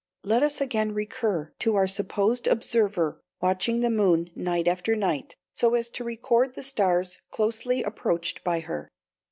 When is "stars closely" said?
6.63-7.83